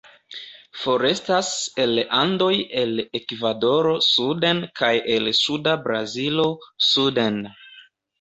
Forestas 0.83 1.49
el 1.83 1.99
Andoj 2.19 2.55
el 2.83 3.01
Ekvadoro 3.19 3.91
suden 4.05 4.63
kaj 4.81 4.89
el 5.17 5.29
suda 5.41 5.75
Brazilo 5.85 6.47
suden. 6.87 7.39